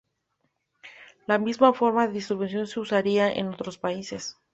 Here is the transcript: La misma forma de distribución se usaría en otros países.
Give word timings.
La 1.27 1.37
misma 1.37 1.73
forma 1.75 2.07
de 2.07 2.13
distribución 2.13 2.65
se 2.65 2.79
usaría 2.79 3.31
en 3.31 3.49
otros 3.49 3.77
países. 3.77 4.35